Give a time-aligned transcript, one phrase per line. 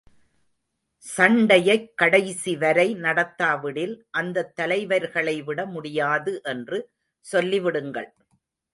[1.17, 6.89] சண்டையைக் கடைசி வரை நடத்தாவிடில், அந்தத் தலைவர்களை விட முடியாது என்று
[7.25, 8.13] சொல்லி விடுங்கள்.